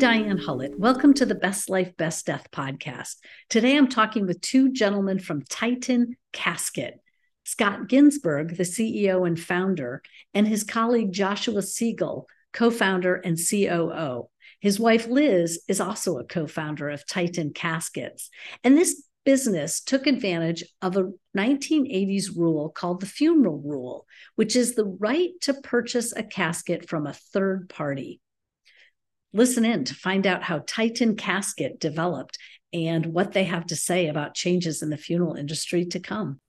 [0.00, 0.78] Diane Hullet.
[0.78, 3.16] Welcome to the Best Life, Best Death podcast.
[3.50, 6.94] Today I'm talking with two gentlemen from Titan Casket
[7.44, 10.00] Scott Ginsberg, the CEO and founder,
[10.32, 14.30] and his colleague Joshua Siegel, co founder and COO.
[14.60, 18.30] His wife Liz is also a co founder of Titan Caskets.
[18.64, 24.74] And this business took advantage of a 1980s rule called the funeral rule, which is
[24.74, 28.18] the right to purchase a casket from a third party.
[29.32, 32.38] Listen in to find out how Titan Casket developed
[32.72, 36.40] and what they have to say about changes in the funeral industry to come.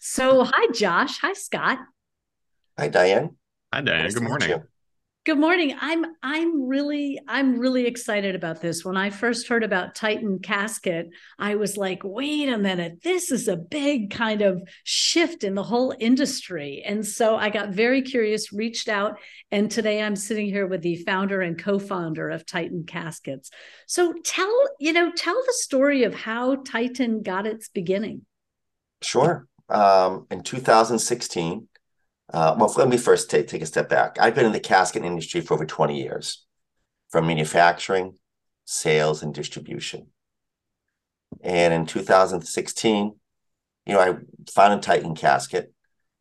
[0.00, 1.18] So, hi, Josh.
[1.20, 1.78] Hi, Scott.
[2.78, 3.36] Hi, Diane.
[3.72, 4.04] Hi, Diane.
[4.04, 4.62] Nice Good morning.
[5.30, 5.76] Good morning.
[5.80, 8.84] I'm I'm really I'm really excited about this.
[8.84, 13.04] When I first heard about Titan Casket, I was like, "Wait a minute.
[13.04, 17.68] This is a big kind of shift in the whole industry." And so I got
[17.68, 19.20] very curious, reached out,
[19.52, 23.52] and today I'm sitting here with the founder and co-founder of Titan Caskets.
[23.86, 28.26] So tell, you know, tell the story of how Titan got its beginning.
[29.00, 29.46] Sure.
[29.68, 31.68] Um, in 2016,
[32.32, 34.16] uh, well, let me first take, take a step back.
[34.20, 36.46] I've been in the casket industry for over 20 years,
[37.10, 38.18] from manufacturing,
[38.64, 40.08] sales, and distribution.
[41.42, 43.14] And in 2016,
[43.86, 44.14] you know, I
[44.52, 45.72] founded Titan Casket,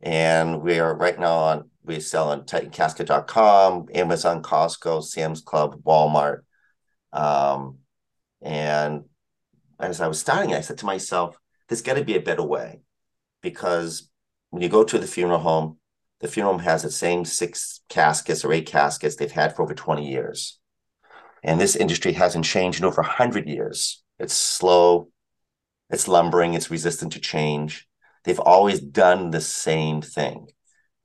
[0.02, 6.42] and we are right now on we sell on TitanCasket.com, Amazon, Costco, Sam's Club, Walmart.
[7.12, 7.80] Um,
[8.44, 9.06] and
[9.80, 11.38] as I was starting, I said to myself,
[11.68, 12.82] "There's got to be a better way,"
[13.42, 14.10] because
[14.52, 15.80] when you go to the funeral home,
[16.20, 19.74] the funeral home has the same six caskets or eight caskets they've had for over
[19.74, 20.60] 20 years.
[21.44, 24.04] And this industry hasn't changed in over 100 years.
[24.20, 25.10] It's slow,
[25.90, 27.88] it's lumbering, it's resistant to change.
[28.26, 30.48] They've always done the same thing.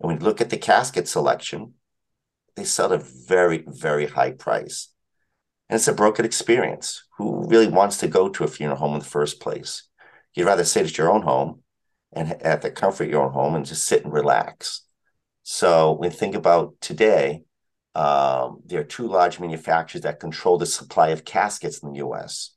[0.00, 1.74] And when you look at the casket selection,
[2.56, 4.88] they sell at a very, very high price.
[5.68, 7.04] And it's a broken experience.
[7.18, 9.84] Who really wants to go to a funeral home in the first place?
[10.34, 11.62] You'd rather sit at your own home
[12.12, 14.82] and at the comfort of your own home and just sit and relax.
[15.44, 17.44] So when think about today,
[17.94, 22.52] um, there are two large manufacturers that control the supply of caskets in the U.S.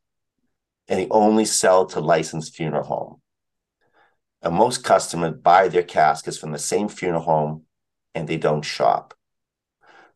[0.88, 3.22] and they only sell to licensed funeral home.
[4.42, 7.64] And most customers buy their caskets from the same funeral home
[8.16, 9.14] and they don't shop.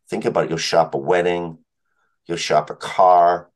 [0.09, 0.49] Think about it.
[0.49, 1.57] You'll shop a wedding,
[2.25, 3.51] you'll shop a car,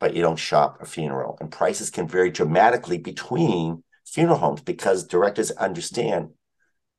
[0.00, 1.38] but you don't shop a funeral.
[1.40, 6.30] And prices can vary dramatically between funeral homes because directors understand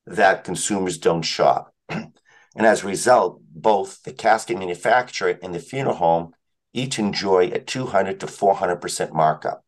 [0.08, 1.74] that consumers don't shop.
[1.90, 2.12] and
[2.56, 6.34] as a result, both the casket manufacturer and the funeral home
[6.74, 9.64] each enjoy a 200 to 400% markup.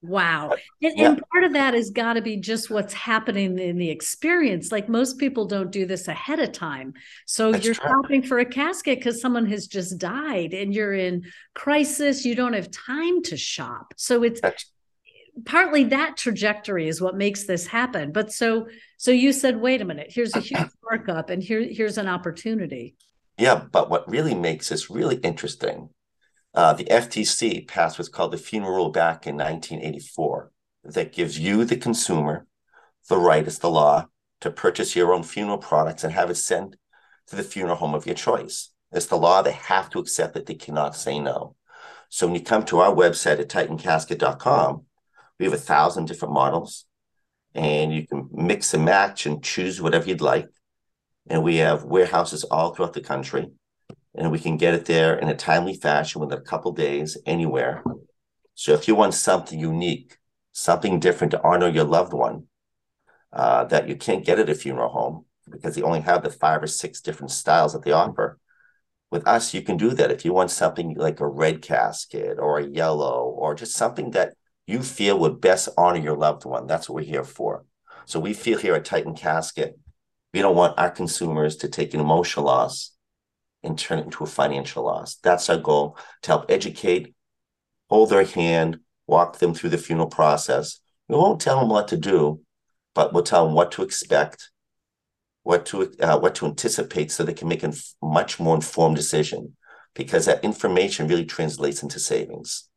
[0.00, 0.50] Wow.
[0.50, 1.08] Uh, and, yeah.
[1.08, 4.70] and, part of that has got to be just what's happening in the experience.
[4.70, 6.94] Like most people don't do this ahead of time.
[7.26, 7.88] So That's you're true.
[7.88, 12.24] shopping for a casket because someone has just died and you're in crisis.
[12.24, 13.94] You don't have time to shop.
[13.96, 14.66] So it's That's-
[15.44, 18.12] partly that trajectory is what makes this happen.
[18.12, 21.98] But so so you said, wait a minute, here's a huge markup and here here's
[21.98, 22.96] an opportunity.
[23.36, 25.90] Yeah, but what really makes this really interesting,
[26.54, 30.50] uh, the FTC passed what's called the funeral rule back in 1984
[30.84, 32.46] that gives you, the consumer,
[33.08, 34.06] the right, it's the law,
[34.40, 36.76] to purchase your own funeral products and have it sent
[37.28, 38.70] to the funeral home of your choice.
[38.90, 39.42] It's the law.
[39.42, 40.46] They have to accept it.
[40.46, 41.54] They cannot say no.
[42.08, 44.84] So when you come to our website at titancasket.com,
[45.38, 46.86] we have a thousand different models,
[47.54, 50.48] and you can mix and match and choose whatever you'd like.
[51.28, 53.50] And we have warehouses all throughout the country,
[54.14, 57.82] and we can get it there in a timely fashion within a couple days anywhere.
[58.54, 60.18] So if you want something unique,
[60.52, 62.44] something different to honor your loved one
[63.32, 66.62] uh, that you can't get at a funeral home because they only have the five
[66.62, 68.38] or six different styles that they offer.
[69.10, 70.10] With us, you can do that.
[70.10, 74.34] If you want something like a red casket or a yellow or just something that
[74.68, 76.66] you feel would best honor your loved one.
[76.66, 77.64] That's what we're here for.
[78.04, 79.78] So we feel here at Titan Casket,
[80.34, 82.92] we don't want our consumers to take an emotional loss
[83.62, 85.16] and turn it into a financial loss.
[85.16, 87.14] That's our goal to help educate,
[87.88, 90.80] hold their hand, walk them through the funeral process.
[91.08, 92.42] We won't tell them what to do,
[92.94, 94.50] but we'll tell them what to expect,
[95.44, 97.72] what to uh, what to anticipate, so they can make a
[98.02, 99.56] much more informed decision.
[99.94, 102.68] Because that information really translates into savings.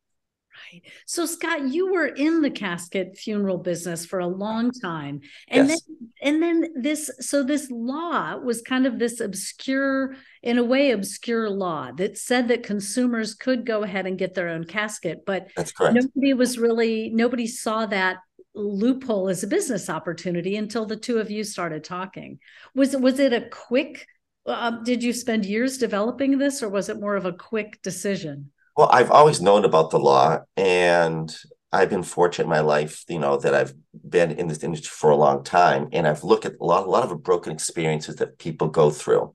[0.72, 0.82] Right.
[1.06, 5.20] So Scott, you were in the casket funeral business for a long time.
[5.48, 5.82] And yes.
[5.82, 10.92] then and then this so this law was kind of this obscure in a way
[10.92, 15.48] obscure law that said that consumers could go ahead and get their own casket, but
[15.56, 15.94] That's correct.
[15.94, 18.18] nobody was really nobody saw that
[18.54, 22.38] loophole as a business opportunity until the two of you started talking.
[22.74, 24.06] Was was it a quick
[24.46, 28.51] Um, did you spend years developing this, or was it more of a quick decision?
[28.76, 31.34] Well, I've always known about the law, and
[31.72, 33.74] I've been fortunate in my life, you know, that I've
[34.08, 36.90] been in this industry for a long time, and I've looked at a lot, a
[36.90, 39.34] lot of broken experiences that people go through,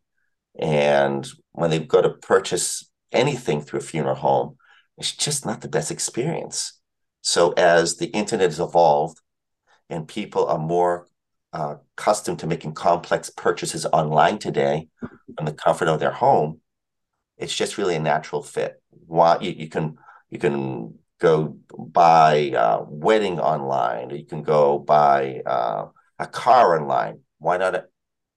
[0.59, 4.57] and when they go to purchase anything through a funeral home,
[4.97, 6.79] it's just not the best experience.
[7.21, 9.19] So as the internet has evolved,
[9.89, 11.07] and people are more
[11.53, 16.59] uh, accustomed to making complex purchases online today from the comfort of their home,
[17.37, 18.81] it's just really a natural fit.
[19.05, 19.97] Why you, you can
[20.29, 25.87] you can go buy a wedding online, you can go buy uh,
[26.19, 27.21] a car online.
[27.39, 27.85] Why not a,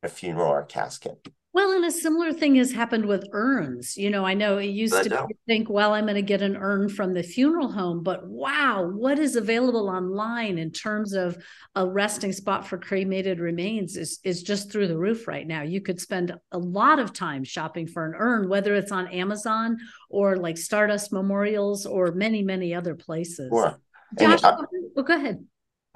[0.03, 1.29] a funeral or a casket?
[1.53, 3.97] Well, and a similar thing has happened with urns.
[3.97, 5.29] You know, I know it used I to know.
[5.49, 9.19] think, well, I'm going to get an urn from the funeral home, but wow, what
[9.19, 11.37] is available online in terms of
[11.75, 15.63] a resting spot for cremated remains is is just through the roof right now.
[15.63, 19.79] You could spend a lot of time shopping for an urn, whether it's on Amazon
[20.09, 23.51] or like Stardust Memorials or many, many other places.
[23.53, 23.77] Sure.
[24.21, 24.57] Josh, I,
[24.95, 25.45] well, go ahead.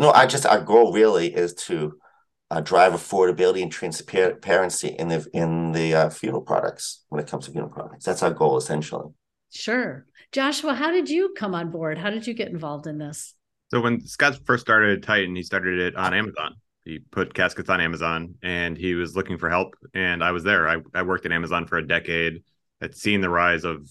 [0.01, 1.97] No, I just our goal really is to
[2.55, 7.47] uh, drive affordability and transparency in the in the uh, funeral products when it comes
[7.47, 8.05] to funeral products.
[8.05, 9.11] That's our goal essentially.
[9.51, 10.75] Sure, Joshua.
[10.75, 11.99] How did you come on board?
[11.99, 13.35] How did you get involved in this?
[13.73, 16.55] So when Scott first started Titan, he started it on Amazon.
[16.85, 19.75] He put caskets on Amazon, and he was looking for help.
[19.93, 20.69] And I was there.
[20.69, 22.45] I, I worked at Amazon for a decade.
[22.81, 23.89] Had seen the rise of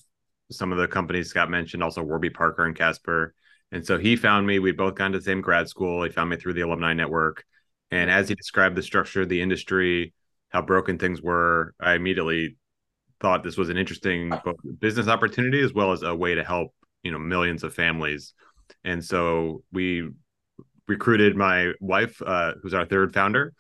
[0.52, 3.34] some of the companies Scott mentioned, also Warby Parker and Casper.
[3.74, 4.60] And so he found me.
[4.60, 6.04] We'd both gone to the same grad school.
[6.04, 7.44] He found me through the alumni network
[7.94, 10.14] and as he described the structure of the industry,
[10.50, 12.58] how broken things were, I immediately
[13.20, 14.34] thought this was an interesting
[14.80, 16.74] business opportunity as well as a way to help,
[17.04, 18.34] you know, millions of families.
[18.84, 20.10] And so we
[20.88, 23.54] recruited my wife, uh, who's our third founder,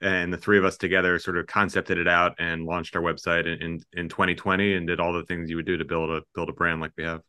[0.00, 3.46] and the three of us together sort of concepted it out and launched our website
[3.46, 6.22] in, in, in 2020 and did all the things you would do to build a
[6.34, 7.20] build a brand like we have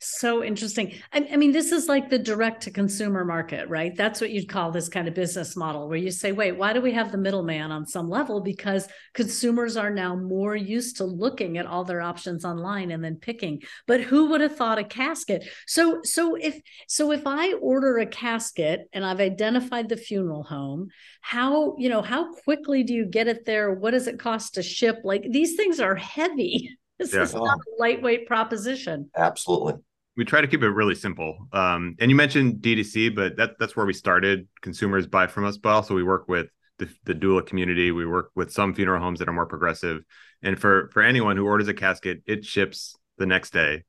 [0.00, 0.94] so interesting.
[1.12, 3.96] I, I, mean, this is like the direct to consumer market, right?
[3.96, 6.80] That's what you'd call this kind of business model where you say, wait, why do
[6.80, 8.40] we have the middleman on some level?
[8.40, 13.16] Because consumers are now more used to looking at all their options online and then
[13.16, 13.62] picking.
[13.88, 15.48] But who would have thought a casket?
[15.66, 20.88] So, so if so if I order a casket and I've identified the funeral home,
[21.22, 23.72] how, you know, how quickly do you get it there?
[23.74, 25.00] What does it cost to ship?
[25.02, 26.78] Like these things are heavy.
[26.98, 27.22] This yeah.
[27.22, 29.08] is not a lightweight proposition.
[29.16, 29.74] Absolutely
[30.18, 31.46] we try to keep it really simple.
[31.52, 34.48] Um, and you mentioned D2C, but that that's where we started.
[34.60, 36.48] Consumers buy from us, but also we work with
[36.78, 37.92] the, the doula community.
[37.92, 40.02] We work with some funeral homes that are more progressive.
[40.42, 43.84] And for for anyone who orders a casket, it ships the next day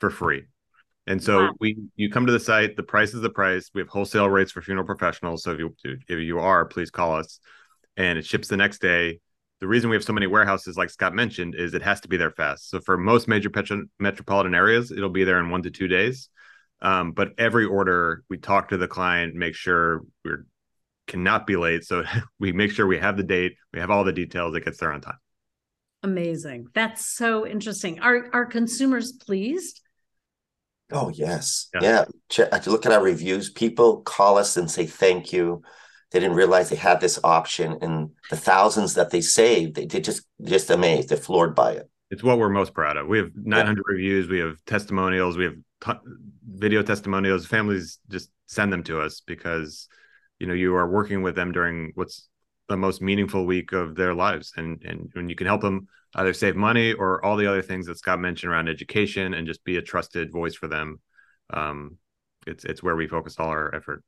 [0.00, 0.44] for free.
[1.06, 1.52] And so wow.
[1.60, 3.70] we you come to the site, the price is the price.
[3.74, 5.44] We have wholesale rates for funeral professionals.
[5.44, 7.40] So if you if you are, please call us.
[7.96, 9.20] And it ships the next day
[9.60, 12.16] the reason we have so many warehouses, like Scott mentioned, is it has to be
[12.16, 12.70] there fast.
[12.70, 16.30] So for most major petro- metropolitan areas, it'll be there in one to two days.
[16.80, 20.30] Um, but every order, we talk to the client, make sure we
[21.06, 21.84] cannot be late.
[21.84, 22.04] So
[22.38, 24.92] we make sure we have the date, we have all the details, it gets there
[24.92, 25.18] on time.
[26.02, 26.68] Amazing.
[26.72, 28.00] That's so interesting.
[28.00, 29.82] Are are consumers pleased?
[30.90, 31.80] Oh yes, yeah.
[31.82, 32.04] yeah.
[32.30, 33.50] Check, look at our reviews.
[33.50, 35.62] People call us and say thank you
[36.10, 40.04] they didn't realize they had this option and the thousands that they saved they did
[40.04, 41.88] just just amazed they're floored by it.
[42.10, 43.06] It's what we're most proud of.
[43.06, 43.82] We have 900 yeah.
[43.86, 46.10] reviews we have testimonials we have t-
[46.46, 49.88] video testimonials families just send them to us because
[50.38, 52.28] you know you are working with them during what's
[52.68, 56.32] the most meaningful week of their lives and and when you can help them either
[56.32, 59.76] save money or all the other things that scott mentioned around education and just be
[59.76, 61.00] a trusted voice for them.
[61.52, 61.98] Um,
[62.46, 64.02] it's it's where we focus all our effort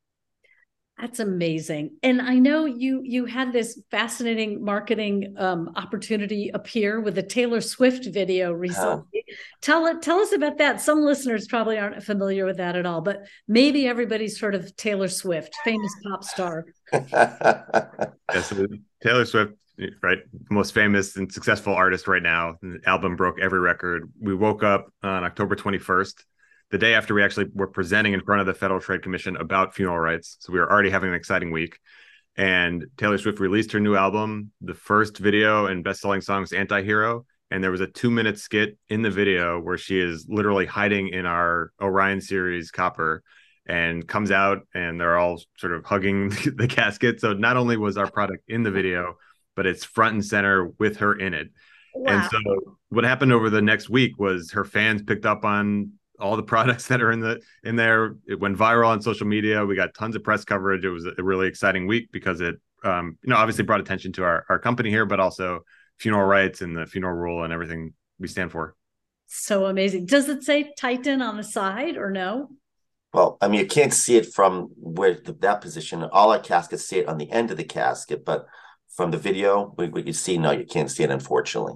[0.98, 1.96] that's amazing.
[2.02, 7.60] And I know you you had this fascinating marketing um, opportunity appear with the Taylor
[7.60, 9.24] Swift video recently.
[9.62, 10.80] Tell it tell us about that.
[10.80, 15.08] Some listeners probably aren't familiar with that at all, but maybe everybody's heard of Taylor
[15.08, 16.66] Swift, famous pop star.
[16.92, 18.52] yes,
[19.02, 19.54] Taylor Swift,
[20.02, 20.18] right,
[20.50, 22.56] most famous and successful artist right now.
[22.62, 24.12] The album broke every record.
[24.20, 26.22] We woke up on October 21st
[26.72, 29.74] the day after we actually were presenting in front of the Federal Trade Commission about
[29.74, 30.38] funeral rights.
[30.40, 31.78] So we were already having an exciting week.
[32.34, 34.52] And Taylor Swift released her new album.
[34.62, 39.02] The first video and best-selling song is "Anti-Hero," and there was a two-minute skit in
[39.02, 43.22] the video where she is literally hiding in our Orion series copper
[43.66, 47.20] and comes out and they're all sort of hugging the casket.
[47.20, 49.18] So not only was our product in the video,
[49.56, 51.48] but it's front and center with her in it.
[51.94, 52.14] Wow.
[52.14, 56.36] And so what happened over the next week was her fans picked up on all
[56.36, 58.16] the products that are in the in there.
[58.26, 59.66] It went viral on social media.
[59.66, 60.84] We got tons of press coverage.
[60.84, 64.24] It was a really exciting week because it, um, you know, obviously brought attention to
[64.24, 65.60] our our company here, but also
[65.98, 68.74] funeral rites and the funeral rule and everything we stand for.
[69.26, 70.06] So amazing.
[70.06, 72.50] Does it say Titan on the side or no?
[73.12, 76.02] Well, I mean, you can't see it from where the, that position.
[76.02, 78.46] All our caskets see it on the end of the casket, but
[78.94, 81.74] from the video, what you see, no, you can't see it, unfortunately.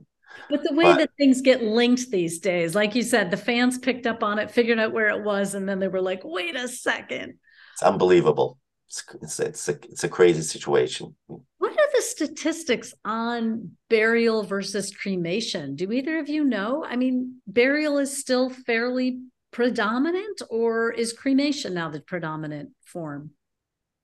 [0.49, 3.79] But the way but, that things get linked these days, like you said, the fans
[3.79, 6.55] picked up on it, figured out where it was, and then they were like, "Wait
[6.57, 7.39] a second.
[7.75, 8.59] It's unbelievable.
[8.89, 11.15] It's it's it's a, it's a crazy situation.
[11.27, 15.75] What are the statistics on burial versus cremation?
[15.75, 16.85] Do either of you know?
[16.85, 23.31] I mean, burial is still fairly predominant, or is cremation now the predominant form?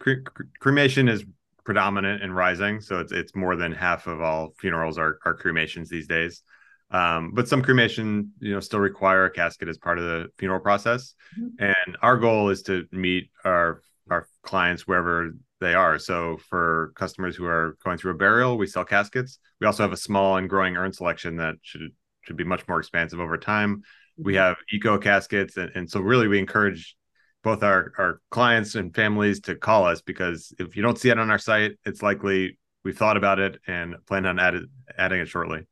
[0.01, 0.25] Cre-
[0.59, 1.25] cremation is
[1.65, 5.89] predominant and rising, so it's it's more than half of all funerals are are cremations
[5.89, 6.43] these days.
[6.91, 10.61] Um, but some cremation, you know, still require a casket as part of the funeral
[10.61, 11.15] process.
[11.39, 11.65] Mm-hmm.
[11.65, 15.99] And our goal is to meet our our clients wherever they are.
[15.99, 19.39] So for customers who are going through a burial, we sell caskets.
[19.61, 21.93] We also have a small and growing urn selection that should
[22.23, 23.83] should be much more expansive over time
[24.17, 26.97] we have eco caskets and, and so really we encourage
[27.43, 31.19] both our our clients and families to call us because if you don't see it
[31.19, 34.57] on our site it's likely we've thought about it and plan on add,
[34.97, 35.67] adding it shortly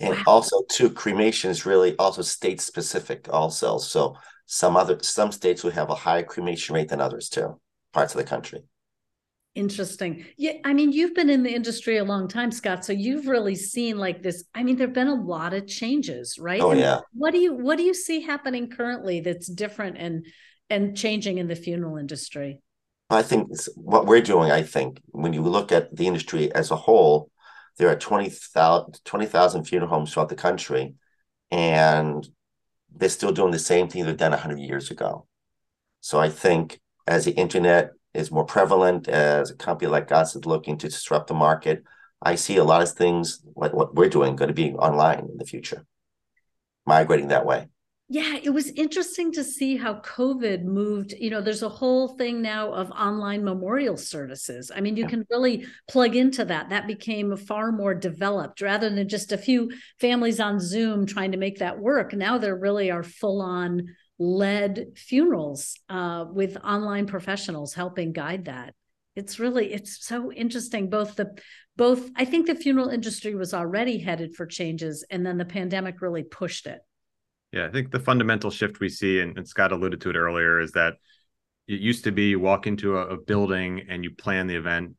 [0.00, 4.16] and also too cremation is really also state specific also so
[4.46, 7.58] some other some states will have a higher cremation rate than others too
[7.92, 8.62] parts of the country
[9.54, 10.24] Interesting.
[10.36, 12.84] Yeah, I mean, you've been in the industry a long time, Scott.
[12.84, 14.42] So you've really seen like this.
[14.52, 16.60] I mean, there've been a lot of changes, right?
[16.60, 17.00] Oh and yeah.
[17.12, 20.26] What do you what do you see happening currently that's different and
[20.70, 22.60] and changing in the funeral industry?
[23.10, 24.50] I think what we're doing.
[24.50, 27.30] I think when you look at the industry as a whole,
[27.78, 30.94] there are 20,000 20, funeral homes throughout the country,
[31.50, 32.26] and
[32.94, 35.26] they're still doing the same thing they've done 100 years ago.
[36.00, 40.46] So I think as the internet is more prevalent as a company like us is
[40.46, 41.82] looking to disrupt the market.
[42.22, 45.36] I see a lot of things like what we're doing going to be online in
[45.36, 45.84] the future,
[46.86, 47.66] migrating that way.
[48.14, 51.14] Yeah, it was interesting to see how COVID moved.
[51.18, 54.70] You know, there's a whole thing now of online memorial services.
[54.72, 55.08] I mean, you yeah.
[55.10, 56.68] can really plug into that.
[56.68, 61.38] That became far more developed rather than just a few families on Zoom trying to
[61.38, 62.12] make that work.
[62.12, 63.82] Now there really are full on
[64.20, 68.74] led funerals uh, with online professionals helping guide that
[69.16, 71.36] it's really it's so interesting both the
[71.76, 76.00] both i think the funeral industry was already headed for changes and then the pandemic
[76.00, 76.78] really pushed it
[77.54, 80.60] yeah i think the fundamental shift we see and, and scott alluded to it earlier
[80.60, 80.94] is that
[81.66, 84.94] it used to be you walk into a, a building and you plan the event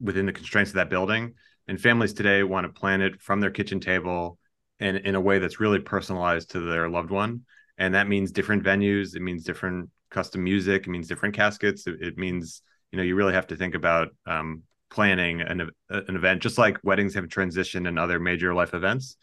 [0.00, 1.34] within the constraints of that building
[1.68, 4.38] and families today want to plan it from their kitchen table
[4.78, 7.42] and in a way that's really personalized to their loved one
[7.76, 11.96] and that means different venues it means different custom music it means different caskets it,
[12.00, 16.40] it means you know you really have to think about um, planning an, an event
[16.40, 19.16] just like weddings have transitioned and other major life events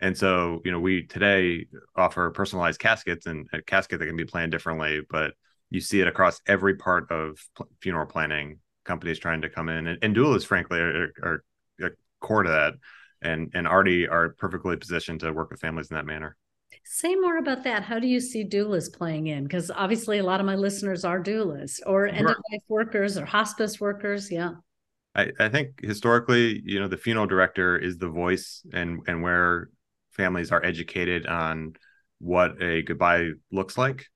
[0.00, 4.24] and so you know we today offer personalized caskets and a casket that can be
[4.24, 5.34] planned differently but
[5.70, 7.38] you see it across every part of
[7.80, 11.44] funeral planning companies trying to come in and, and doulas frankly are, are,
[11.82, 12.74] are core to that
[13.22, 16.36] and and already are perfectly positioned to work with families in that manner
[16.84, 17.82] Say more about that.
[17.82, 19.42] How do you see doulas playing in?
[19.42, 23.24] Because obviously, a lot of my listeners are doulas or end of life workers or
[23.24, 24.30] hospice workers.
[24.30, 24.52] Yeah.
[25.14, 29.70] I, I think historically, you know, the funeral director is the voice and and where
[30.16, 31.74] families are educated on
[32.18, 34.06] what a goodbye looks like,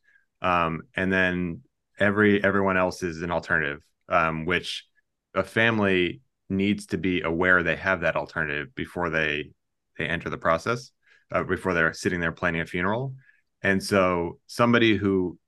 [0.42, 1.60] um, and then
[1.98, 4.86] every everyone else is an alternative, um, which
[5.34, 9.50] a family needs to be aware they have that alternative before they
[9.98, 10.90] they enter the process
[11.32, 13.14] uh, before they're sitting there planning a funeral.
[13.62, 15.38] And so somebody who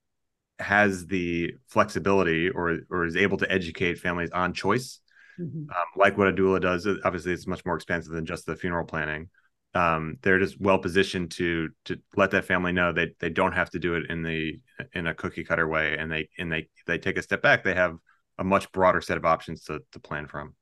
[0.59, 5.01] has the flexibility or or is able to educate families on choice,
[5.41, 5.71] mm-hmm.
[5.71, 6.87] um, like what a doula does.
[7.05, 9.29] Obviously, it's much more expensive than just the funeral planning.
[9.75, 13.71] Um, they're just well positioned to to let that family know that they don't have
[13.71, 14.61] to do it in the
[14.93, 17.65] in a cookie cutter way, and they and they they take a step back.
[17.65, 17.97] They have
[18.39, 20.55] a much broader set of options to to plan from.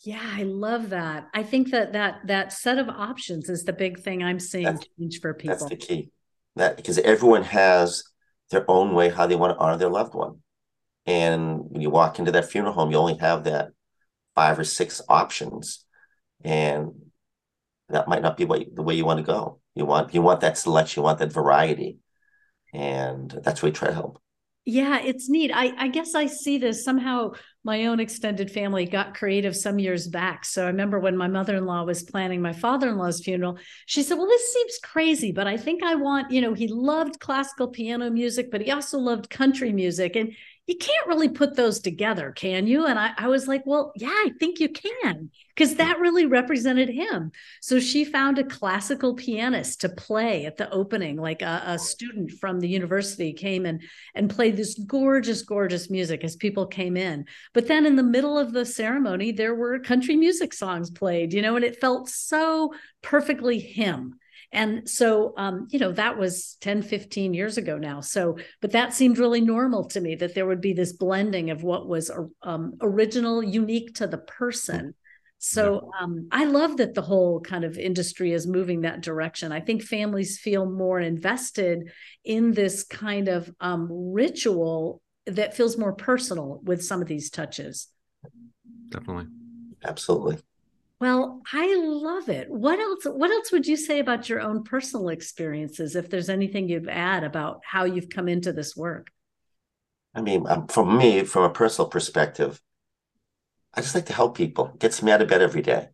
[0.00, 1.28] Yeah, I love that.
[1.34, 4.86] I think that that that set of options is the big thing I'm seeing that's,
[4.98, 5.56] change for people.
[5.56, 6.10] That's the key.
[6.56, 8.04] That because everyone has
[8.50, 10.40] their own way how they want to honor their loved one.
[11.06, 13.68] And when you walk into that funeral home, you only have that
[14.34, 15.84] five or six options.
[16.42, 16.92] And
[17.88, 19.60] that might not be what, the way you want to go.
[19.74, 21.98] You want you want that selection, you want that variety.
[22.72, 24.20] And that's where we try to help.
[24.66, 25.50] Yeah, it's neat.
[25.54, 27.32] I, I guess I see this somehow.
[27.66, 30.44] My own extended family got creative some years back.
[30.44, 33.58] So I remember when my mother in law was planning my father in law's funeral,
[33.86, 37.20] she said, Well, this seems crazy, but I think I want, you know, he loved
[37.20, 40.16] classical piano music, but he also loved country music.
[40.16, 40.32] And
[40.66, 42.86] you can't really put those together, can you?
[42.86, 45.78] And I, I was like, well, yeah, I think you can, because hmm.
[45.78, 47.32] that really represented him.
[47.60, 52.32] So she found a classical pianist to play at the opening, like a, a student
[52.32, 53.82] from the university came and
[54.14, 57.26] and played this gorgeous, gorgeous music as people came in.
[57.52, 61.42] But then in the middle of the ceremony, there were country music songs played, you
[61.42, 64.18] know, and it felt so perfectly him
[64.54, 68.00] and so, um, you know, that was 10, 15 years ago now.
[68.00, 71.62] So, but that seemed really normal to me that there would be this blending of
[71.62, 72.10] what was
[72.42, 74.94] um, original, unique to the person.
[75.38, 79.52] So um, I love that the whole kind of industry is moving that direction.
[79.52, 81.90] I think families feel more invested
[82.24, 87.88] in this kind of um, ritual that feels more personal with some of these touches.
[88.88, 89.26] Definitely.
[89.84, 90.38] Absolutely.
[91.04, 92.48] Well, I love it.
[92.48, 96.66] What else what else would you say about your own personal experiences if there's anything
[96.66, 99.10] you'd add about how you've come into this work?
[100.14, 102.58] I mean, um, for me, from a personal perspective,
[103.74, 104.68] I just like to help people.
[104.68, 105.88] It gets me out of bed every day.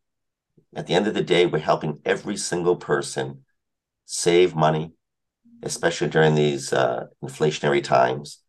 [0.77, 3.45] At the end of the day, we're helping every single person
[4.05, 4.93] save money,
[5.65, 8.45] especially during these uh, inflationary times,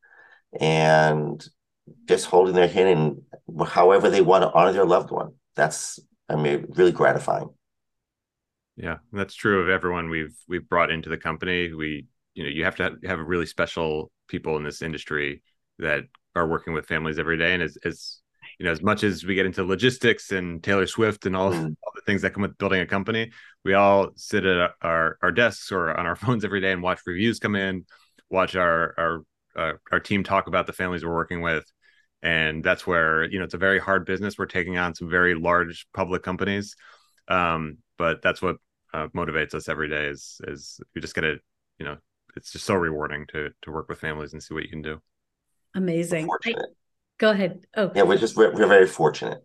[0.59, 1.43] and
[2.07, 5.33] just holding their hand and however they want to honor their loved one.
[5.55, 5.99] That's
[6.31, 7.49] I mean, really gratifying.
[8.77, 11.73] Yeah, that's true of everyone we've we've brought into the company.
[11.73, 15.43] We, you know, you have to have really special people in this industry
[15.79, 17.53] that are working with families every day.
[17.53, 18.19] And as, as
[18.57, 21.75] you know, as much as we get into logistics and Taylor Swift and all, mm.
[21.83, 23.31] all the things that come with building a company,
[23.65, 27.01] we all sit at our our desks or on our phones every day and watch
[27.05, 27.85] reviews come in,
[28.29, 31.65] watch our our uh, our team talk about the families we're working with,
[32.23, 34.37] and that's where you know it's a very hard business.
[34.37, 36.75] We're taking on some very large public companies
[37.27, 38.57] um, but that's what
[38.93, 41.37] uh, motivates us every day is is you just gotta
[41.79, 41.97] you know
[42.35, 45.01] it's just so rewarding to to work with families and see what you can do.
[45.75, 46.29] Amazing.
[46.45, 46.53] I,
[47.17, 47.65] go ahead.
[47.75, 47.91] Oh.
[47.95, 49.43] Yeah we're just we're, we're very fortunate.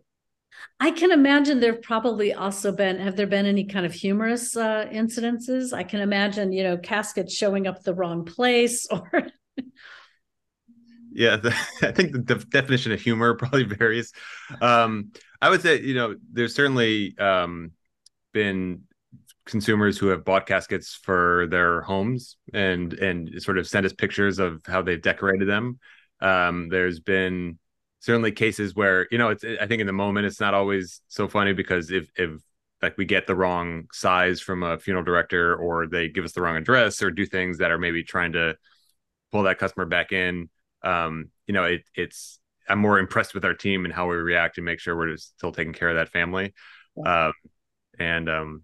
[0.79, 4.87] I can imagine there've probably also been have there been any kind of humorous uh,
[4.91, 5.71] incidences?
[5.71, 9.27] I can imagine, you know, caskets showing up the wrong place or
[11.17, 11.49] yeah the,
[11.81, 14.13] i think the de- definition of humor probably varies.
[14.61, 17.71] Um, i would say you know there's certainly um,
[18.33, 18.83] been
[19.45, 24.39] consumers who have bought caskets for their homes and and sort of sent us pictures
[24.39, 25.79] of how they've decorated them.
[26.19, 27.57] Um, there's been
[27.99, 31.27] certainly cases where you know it's i think in the moment it's not always so
[31.27, 32.39] funny because if if
[32.81, 36.41] like we get the wrong size from a funeral director or they give us the
[36.41, 38.55] wrong address or do things that are maybe trying to
[39.31, 40.47] pull that customer back in
[40.87, 44.57] um, you know, it, it's I'm more impressed with our team and how we react
[44.57, 46.53] and make sure we're still taking care of that family.
[46.95, 47.27] Yeah.
[47.27, 47.33] Um,
[47.99, 48.63] and um,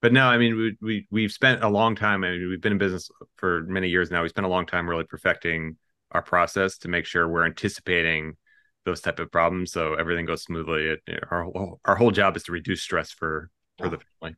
[0.00, 2.24] but no, I mean, we we we've spent a long time.
[2.24, 4.22] I mean, we've been in business for many years now.
[4.22, 5.76] We spent a long time really perfecting
[6.10, 8.36] our process to make sure we're anticipating
[8.84, 10.86] those type of problems, so everything goes smoothly.
[10.86, 11.48] It, our
[11.84, 14.36] our whole job is to reduce stress for for the family.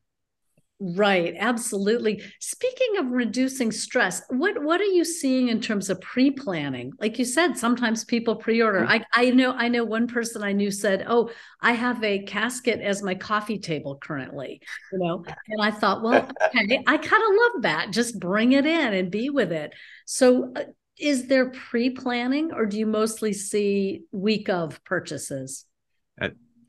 [0.77, 2.21] Right, absolutely.
[2.41, 6.91] Speaking of reducing stress, what what are you seeing in terms of pre-planning?
[6.99, 8.81] Like you said, sometimes people pre-order.
[8.81, 8.91] Mm-hmm.
[8.91, 11.29] I I know I know one person I knew said, "Oh,
[11.61, 14.61] I have a casket as my coffee table currently."
[14.91, 17.91] You know, and I thought, well, okay, I kind of love that.
[17.91, 19.71] Just bring it in and be with it.
[20.05, 20.63] So, uh,
[20.99, 25.65] is there pre-planning, or do you mostly see week of purchases?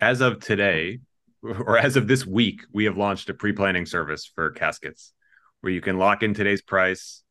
[0.00, 1.00] As of today,
[1.66, 5.12] or as of this week, we have launched a pre-planning service for caskets
[5.60, 7.22] where you can lock in today's price,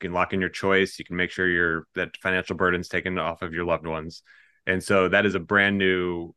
[0.00, 3.18] you can lock in your choice, you can make sure your that financial burden's taken
[3.18, 4.22] off of your loved ones.
[4.66, 6.34] And so that is a brand new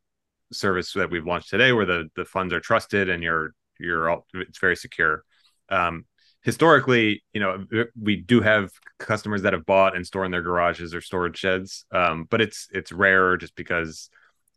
[0.52, 4.28] service that we've launched today where the the funds are trusted and you're you're all,
[4.34, 5.24] it's very secure.
[5.70, 6.06] Um,
[6.44, 7.66] historically, you know,
[8.00, 11.86] we do have customers that have bought and store in their garages or storage sheds,
[11.92, 14.10] um, but it's it's rare just because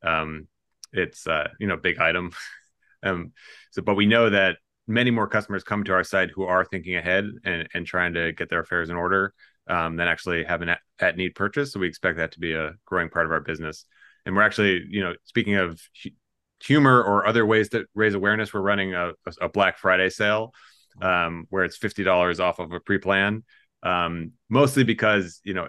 [0.03, 0.49] um,
[0.93, 2.33] it's uh, you know big item.
[3.05, 3.33] um,
[3.71, 6.97] so, but we know that many more customers come to our site who are thinking
[6.97, 9.33] ahead and, and trying to get their affairs in order
[9.69, 11.73] um, than actually have an at, at need purchase.
[11.73, 13.87] So we expect that to be a growing part of our business.
[14.27, 15.81] And we're actually, you know, speaking of
[16.63, 20.53] humor or other ways to raise awareness, we're running a, a Black Friday sale
[21.03, 23.45] um, where it's fifty dollars off of a pre-plan.
[23.83, 25.69] Um, mostly because you know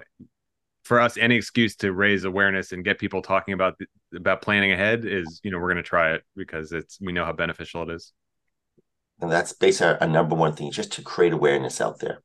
[0.85, 3.77] for us any excuse to raise awareness and get people talking about
[4.15, 7.25] about planning ahead is you know we're going to try it because it's we know
[7.25, 8.13] how beneficial it is
[9.19, 12.21] and that's basically our, number one thing just to create awareness out there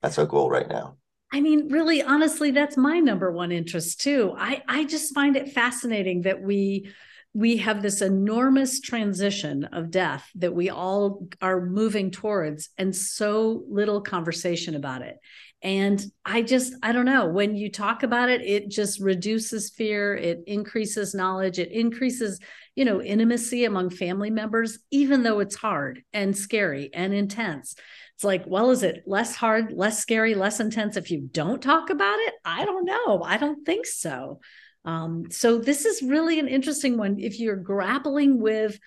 [0.00, 0.96] that's our goal right now
[1.34, 4.34] I mean, really, honestly, that's my number one interest too.
[4.36, 6.92] I I just find it fascinating that we
[7.32, 13.64] we have this enormous transition of death that we all are moving towards, and so
[13.70, 15.16] little conversation about it.
[15.62, 20.14] And I just, I don't know, when you talk about it, it just reduces fear,
[20.16, 22.40] it increases knowledge, it increases,
[22.74, 27.76] you know, intimacy among family members, even though it's hard and scary and intense.
[28.16, 31.90] It's like, well, is it less hard, less scary, less intense if you don't talk
[31.90, 32.34] about it?
[32.44, 33.22] I don't know.
[33.24, 34.40] I don't think so.
[34.84, 37.20] Um, so this is really an interesting one.
[37.20, 38.78] If you're grappling with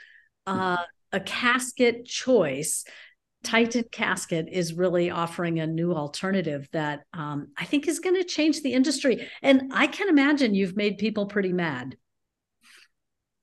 [0.45, 0.77] uh,
[1.13, 2.83] a casket choice,
[3.45, 8.23] Titan Casket is really offering a new alternative that um, I think is going to
[8.23, 9.27] change the industry.
[9.43, 11.95] And I can imagine you've made people pretty mad.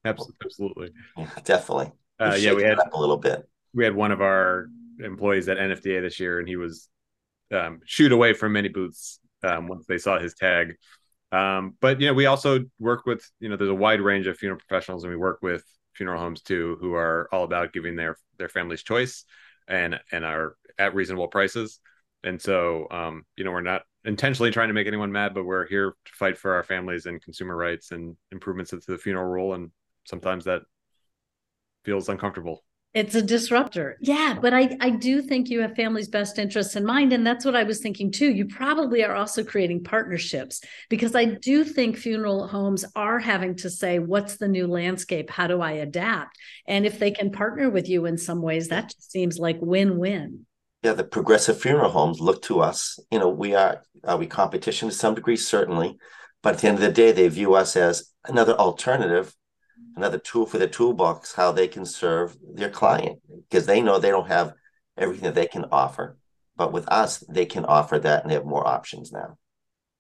[0.05, 1.93] Absolutely, yeah, definitely.
[2.19, 3.49] Uh, yeah, we had a little bit.
[3.73, 4.67] We had one of our
[4.99, 6.89] employees at NFDA this year, and he was
[7.53, 10.75] um, shooed away from many booths um, once they saw his tag.
[11.31, 14.37] Um, but you know, we also work with you know, there's a wide range of
[14.37, 18.17] funeral professionals, and we work with funeral homes too, who are all about giving their
[18.39, 19.25] their families choice
[19.69, 21.81] and and are at reasonable prices.
[22.25, 25.67] And so, um, you know, we're not intentionally trying to make anyone mad, but we're
[25.67, 29.55] here to fight for our families and consumer rights and improvements to the funeral rule.
[29.55, 29.71] And
[30.05, 30.63] sometimes that
[31.85, 32.63] feels uncomfortable
[32.95, 33.97] it's a disruptor.
[34.01, 34.39] Yeah.
[34.41, 37.57] But i i do think you have family's best interests in mind and that's what
[37.57, 38.31] i was thinking too.
[38.31, 43.71] You probably are also creating partnerships because i do think funeral homes are having to
[43.71, 45.31] say what's the new landscape?
[45.31, 46.39] How do i adapt?
[46.67, 50.47] And if they can partner with you in some ways that just seems like win-win.
[50.83, 54.89] Yeah the progressive funeral homes look to us you know we are are we competition
[54.89, 55.37] to some degree?
[55.37, 55.97] Certainly.
[56.43, 59.35] But at the end of the day they view us as another alternative
[59.97, 64.11] another tool for the toolbox how they can serve their client because they know they
[64.11, 64.55] don't have
[64.97, 66.17] everything that they can offer.
[66.57, 69.37] But with us they can offer that and they have more options now.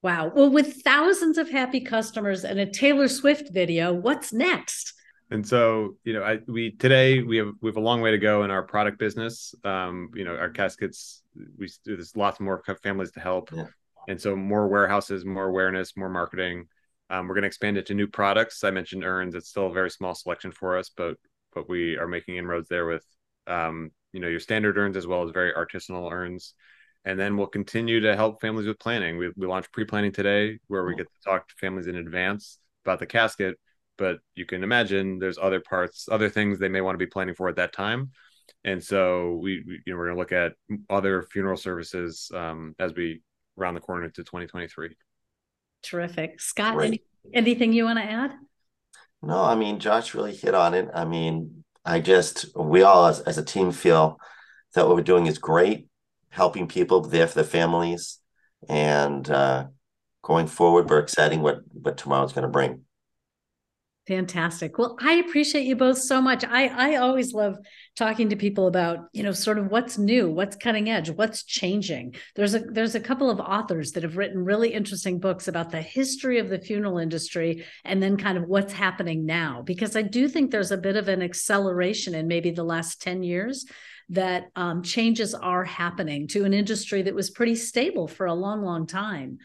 [0.02, 0.32] Wow.
[0.34, 4.94] Well with thousands of happy customers and a taylor swift video what's next?
[5.30, 8.18] And so you know I, we today we have we have a long way to
[8.18, 9.54] go in our product business.
[9.64, 11.22] Um you know our caskets
[11.58, 13.50] we there's lots more families to help.
[13.52, 13.66] Yeah.
[14.08, 16.66] and so more warehouses more awareness more marketing
[17.12, 18.64] um, we're going to expand it to new products.
[18.64, 21.16] I mentioned urns; it's still a very small selection for us, but
[21.54, 23.04] but we are making inroads there with
[23.46, 26.54] um, you know your standard urns as well as very artisanal urns.
[27.04, 29.18] And then we'll continue to help families with planning.
[29.18, 32.98] We we launched pre-planning today, where we get to talk to families in advance about
[32.98, 33.58] the casket.
[33.98, 37.34] But you can imagine there's other parts, other things they may want to be planning
[37.34, 38.12] for at that time.
[38.64, 40.54] And so we, we you know we're going to look at
[40.88, 43.20] other funeral services um, as we
[43.56, 44.96] round the corner to 2023.
[45.82, 46.40] Terrific.
[46.40, 47.02] Scott, any,
[47.34, 48.32] anything you want to add?
[49.22, 50.88] No, I mean, Josh really hit on it.
[50.94, 54.18] I mean, I just, we all as, as a team feel
[54.74, 55.86] that what we're doing is great,
[56.30, 58.18] helping people there for their families.
[58.68, 59.66] And uh,
[60.22, 62.82] going forward, we're exciting what, what tomorrow's going to bring.
[64.08, 64.78] Fantastic.
[64.78, 66.44] Well, I appreciate you both so much.
[66.44, 67.56] I I always love
[67.96, 72.16] talking to people about, you know, sort of what's new, what's cutting edge, what's changing.
[72.34, 75.80] There's a there's a couple of authors that have written really interesting books about the
[75.80, 80.26] history of the funeral industry and then kind of what's happening now because I do
[80.26, 83.66] think there's a bit of an acceleration in maybe the last 10 years
[84.08, 88.62] that um, changes are happening to an industry that was pretty stable for a long
[88.64, 89.38] long time.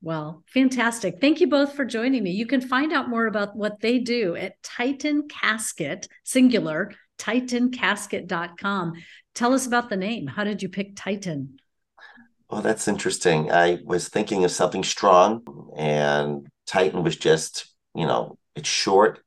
[0.00, 1.20] Well, fantastic.
[1.20, 2.30] Thank you both for joining me.
[2.30, 8.92] You can find out more about what they do at Titan Casket, singular, titancasket.com.
[9.34, 10.28] Tell us about the name.
[10.28, 11.58] How did you pick Titan?
[12.48, 13.50] Well, that's interesting.
[13.50, 19.20] I was thinking of something strong, and Titan was just, you know, it's short,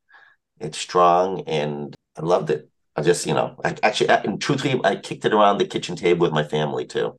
[0.59, 2.69] it's strong, and I loved it.
[2.95, 6.33] I just, you know, I actually, truthfully, I kicked it around the kitchen table with
[6.33, 7.17] my family too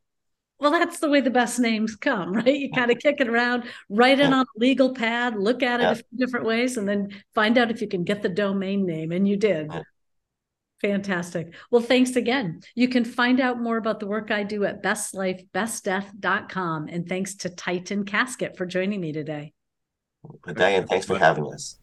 [0.62, 2.54] well, that's the way the best names come, right?
[2.54, 5.82] You kind of kick it around, write it on a legal pad, look at it
[5.82, 5.90] yeah.
[5.90, 9.10] a few different ways, and then find out if you can get the domain name.
[9.10, 9.72] And you did.
[10.80, 11.54] Fantastic.
[11.70, 12.62] Well, thanks again.
[12.76, 16.88] You can find out more about the work I do at bestlifebestdeath.com.
[16.88, 19.52] And thanks to Titan Casket for joining me today.
[20.54, 21.78] Diane, thanks for having us.